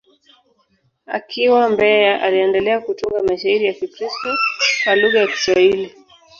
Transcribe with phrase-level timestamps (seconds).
[1.07, 4.35] Akiwa Mbeya, aliendelea kutunga mashairi ya Kikristo
[4.83, 5.95] kwa lugha ya Kiswahili.